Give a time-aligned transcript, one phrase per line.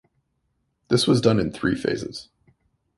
[0.87, 2.29] This was done in three phases.